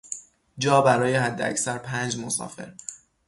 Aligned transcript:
جا 0.59 0.81
برای 0.81 1.15
حداکثر 1.15 1.77
پنج 1.77 2.17
مسافر 2.17 2.73